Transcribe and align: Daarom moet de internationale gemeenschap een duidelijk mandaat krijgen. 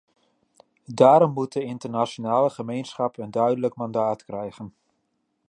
Daarom 0.93 1.33
moet 1.33 1.53
de 1.53 1.63
internationale 1.63 2.49
gemeenschap 2.49 3.17
een 3.17 3.31
duidelijk 3.31 3.75
mandaat 3.75 4.23
krijgen. 4.23 4.73